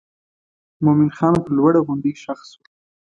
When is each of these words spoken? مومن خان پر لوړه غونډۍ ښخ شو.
مومن 0.83 1.09
خان 1.17 1.33
پر 1.43 1.51
لوړه 1.57 1.79
غونډۍ 1.85 2.13
ښخ 2.21 2.39
شو. 2.49 2.61